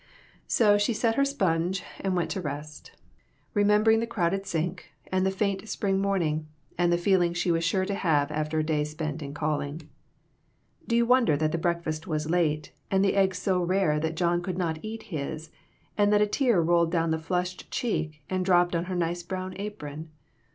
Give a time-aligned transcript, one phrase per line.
[0.01, 0.73] 8O A SMOKY ATMOSPHERE.
[0.73, 2.91] So she set her sponge and went to rest,
[3.55, 7.63] remem bering the crowded sink and the faint spring morning, and the feeling she was
[7.63, 9.87] sure to have after a day spent in calling.
[10.87, 14.41] Do you wonder that the breakfast was late, and the eggs so rare that John
[14.41, 15.51] could not eat his,
[15.95, 19.53] and that a tear rolled down the flushed cheek, and dropped on her nice brown
[19.57, 20.09] apron